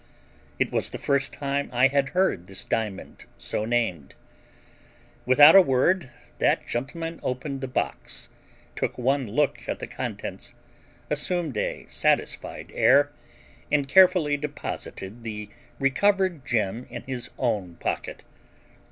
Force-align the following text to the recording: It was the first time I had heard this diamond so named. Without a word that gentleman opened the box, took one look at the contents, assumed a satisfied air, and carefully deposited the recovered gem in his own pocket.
It 0.57 0.71
was 0.71 0.89
the 0.89 0.97
first 0.97 1.31
time 1.31 1.69
I 1.71 1.85
had 1.87 2.09
heard 2.17 2.47
this 2.47 2.65
diamond 2.65 3.25
so 3.37 3.65
named. 3.65 4.15
Without 5.27 5.55
a 5.55 5.61
word 5.61 6.09
that 6.39 6.65
gentleman 6.65 7.19
opened 7.21 7.61
the 7.61 7.67
box, 7.67 8.29
took 8.75 8.97
one 8.97 9.27
look 9.27 9.69
at 9.69 9.77
the 9.77 9.85
contents, 9.85 10.55
assumed 11.11 11.55
a 11.57 11.85
satisfied 11.87 12.71
air, 12.73 13.11
and 13.71 13.87
carefully 13.87 14.37
deposited 14.37 15.21
the 15.21 15.51
recovered 15.79 16.47
gem 16.47 16.87
in 16.89 17.03
his 17.03 17.29
own 17.37 17.75
pocket. 17.75 18.23